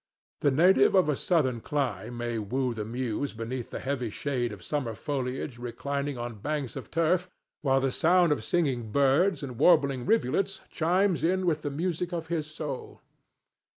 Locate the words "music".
11.69-12.11